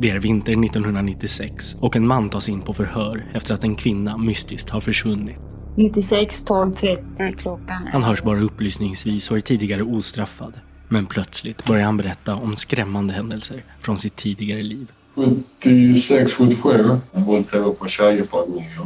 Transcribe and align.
Det 0.00 0.10
är 0.10 0.18
vinter 0.20 0.52
1996 0.52 1.76
och 1.80 1.96
en 1.96 2.06
man 2.06 2.30
tas 2.30 2.48
in 2.48 2.60
på 2.60 2.72
förhör 2.74 3.24
efter 3.34 3.54
att 3.54 3.64
en 3.64 3.74
kvinna 3.74 4.16
mystiskt 4.16 4.70
har 4.70 4.80
försvunnit. 4.80 5.38
96 5.76 6.42
12 6.42 6.74
30 6.74 7.02
klockan. 7.38 7.88
Han 7.92 8.02
hörs 8.02 8.22
bara 8.22 8.40
upplysningsvis 8.40 9.30
och 9.30 9.36
är 9.36 9.40
tidigare 9.40 9.82
ostraffad. 9.82 10.54
Men 10.88 11.06
plötsligt 11.06 11.64
börjar 11.64 11.84
han 11.84 11.96
berätta 11.96 12.34
om 12.34 12.56
skrämmande 12.56 13.14
händelser 13.14 13.62
från 13.80 13.98
sitt 13.98 14.16
tidigare 14.16 14.62
liv. 14.62 14.86
76, 15.14 16.32
77. 16.32 16.98
Jag 17.12 17.20
våldtog 17.20 17.78
på 17.78 17.88
tjejer 17.88 18.24
på 18.24 18.36
gånger. 18.36 18.78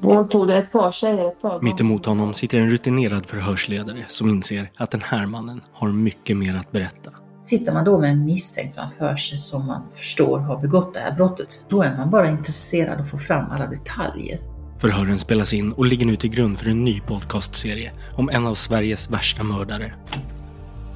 Våldtog 0.00 0.46
du 0.48 0.54
ett 0.54 0.72
par 0.72 0.92
tjejer 0.92 1.28
ett 1.28 1.42
par 1.42 1.48
gånger? 1.48 1.62
Mittemot 1.64 2.06
honom 2.06 2.34
sitter 2.34 2.58
en 2.58 2.70
rutinerad 2.70 3.26
förhörsledare 3.26 4.04
som 4.08 4.28
inser 4.28 4.70
att 4.76 4.90
den 4.90 5.02
här 5.04 5.26
mannen 5.26 5.60
har 5.72 5.88
mycket 5.88 6.36
mer 6.36 6.54
att 6.54 6.72
berätta. 6.72 7.10
Sitter 7.40 7.72
man 7.72 7.84
då 7.84 7.98
med 7.98 8.10
en 8.10 8.24
misstänkt 8.24 8.74
framför 8.74 9.16
sig 9.16 9.38
som 9.38 9.66
man 9.66 9.82
förstår 9.90 10.38
har 10.38 10.60
begått 10.60 10.94
det 10.94 11.00
här 11.00 11.12
brottet, 11.12 11.66
då 11.68 11.82
är 11.82 11.96
man 11.96 12.10
bara 12.10 12.30
intresserad 12.30 12.94
av 12.94 13.00
att 13.00 13.10
få 13.10 13.18
fram 13.18 13.50
alla 13.50 13.66
detaljer. 13.66 14.40
Förhören 14.78 15.18
spelas 15.18 15.52
in 15.52 15.72
och 15.72 15.86
ligger 15.86 16.06
nu 16.06 16.16
till 16.16 16.30
grund 16.30 16.58
för 16.58 16.70
en 16.70 16.84
ny 16.84 17.00
podcastserie 17.00 17.92
om 18.16 18.30
en 18.30 18.46
av 18.46 18.54
Sveriges 18.54 19.10
värsta 19.10 19.42
mördare. 19.42 19.92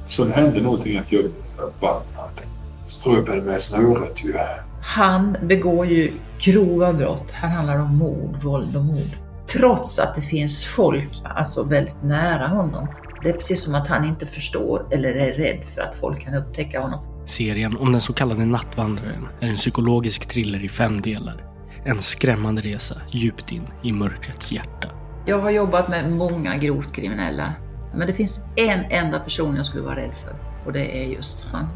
Sen 0.07 0.33
hände 0.33 0.61
någonting 0.61 0.99
att 0.99 1.13
jag 1.13 1.23
blev 1.23 1.33
förbannad. 1.57 2.41
Ströbade 2.85 3.43
med 3.43 3.63
snöret 3.63 4.25
ju. 4.25 4.35
Han 4.83 5.37
begår 5.43 5.87
ju 5.87 6.13
grova 6.41 6.93
brott. 6.93 7.31
Här 7.31 7.49
handlar 7.49 7.75
det 7.75 7.83
om 7.83 7.97
mord, 7.97 8.37
våld 8.43 8.77
och 8.77 8.85
mord. 8.85 9.17
Trots 9.47 9.99
att 9.99 10.15
det 10.15 10.23
finns 10.23 10.65
folk 10.65 11.23
alltså 11.25 11.63
väldigt 11.63 12.03
nära 12.03 12.47
honom. 12.47 12.89
Det 13.23 13.29
är 13.29 13.33
precis 13.33 13.63
som 13.63 13.75
att 13.75 13.89
han 13.89 14.05
inte 14.05 14.27
förstår 14.27 14.87
eller 14.91 15.15
är 15.15 15.33
rädd 15.33 15.61
för 15.67 15.83
att 15.83 15.97
folk 15.97 16.25
kan 16.25 16.35
upptäcka 16.35 16.81
honom. 16.81 17.01
Serien 17.27 17.77
om 17.77 17.93
den 17.93 18.01
så 18.01 18.13
kallade 18.13 18.45
Nattvandraren 18.45 19.29
är 19.41 19.49
en 19.49 19.57
psykologisk 19.57 20.29
thriller 20.29 20.65
i 20.65 20.69
fem 20.69 21.01
delar. 21.01 21.45
En 21.85 22.03
skrämmande 22.03 22.63
resa 22.63 22.95
djupt 23.11 23.53
in 23.53 23.63
i 23.83 23.93
mörkrets 23.93 24.53
hjärta. 24.53 24.89
Jag 25.27 25.39
har 25.39 25.51
jobbat 25.51 25.89
med 25.89 26.13
många 26.13 26.57
grovt 26.57 26.93
kriminella. 26.93 27.53
Men 27.95 28.07
det 28.07 28.13
finns 28.13 28.47
en 28.57 28.81
enda 28.91 29.19
person 29.19 29.57
jag 29.57 29.67
skulle 29.67 29.85
vara 29.85 29.97
rädd 29.97 30.15
för. 30.15 30.33
Och 30.67 30.73
det 30.73 31.05
är 31.05 31.07
just 31.07 31.45
han. 31.53 31.67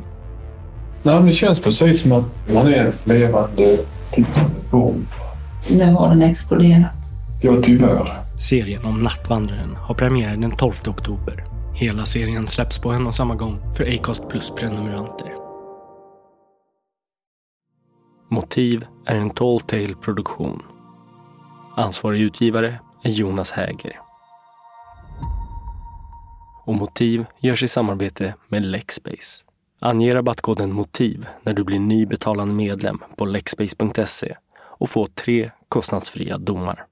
Nej, 1.02 1.22
det 1.22 1.32
känns 1.32 1.60
precis 1.60 2.02
som 2.02 2.12
att 2.12 2.24
man 2.54 2.66
är 2.66 2.92
levande 3.04 3.78
tickande 4.12 4.56
bomb. 4.70 5.06
Nu 5.70 5.84
har 5.84 6.08
den 6.08 6.22
exploderat. 6.22 6.92
Ja, 7.42 7.52
tyvärr. 7.62 8.25
Serien 8.38 8.84
om 8.84 8.98
Nattvandraren 8.98 9.76
har 9.76 9.94
premiär 9.94 10.36
den 10.36 10.50
12 10.50 10.72
oktober. 10.88 11.44
Hela 11.74 12.06
serien 12.06 12.48
släpps 12.48 12.78
på 12.78 12.90
en 12.90 13.06
och 13.06 13.14
samma 13.14 13.34
gång 13.34 13.74
för 13.74 13.94
Acast 13.94 14.28
Plus-prenumeranter. 14.28 15.34
Motiv 18.30 18.86
är 19.06 19.16
en 19.16 19.30
Tall 19.30 19.60
Tale-produktion. 19.60 20.62
Ansvarig 21.76 22.20
utgivare 22.20 22.78
är 23.02 23.10
Jonas 23.10 23.52
Häger. 23.52 24.00
Och 26.64 26.74
Motiv 26.74 27.24
görs 27.40 27.62
i 27.62 27.68
samarbete 27.68 28.34
med 28.48 28.66
Lexbase. 28.66 29.44
Ange 29.80 30.14
rabattkoden 30.14 30.72
MOTIV 30.72 31.26
när 31.42 31.54
du 31.54 31.64
blir 31.64 31.78
ny 31.78 32.06
betalande 32.06 32.54
medlem 32.54 33.02
på 33.16 33.24
lexbase.se 33.24 34.36
och 34.56 34.90
få 34.90 35.06
tre 35.06 35.50
kostnadsfria 35.68 36.38
domar. 36.38 36.86